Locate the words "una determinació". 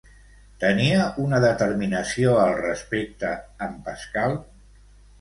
1.25-2.33